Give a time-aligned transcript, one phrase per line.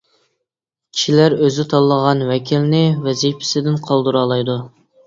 [0.95, 4.63] كىشىلەر ئۆزى تاللىغان ۋەكىلنى ۋەزىپىسىدىن قالدۇرالايدۇ.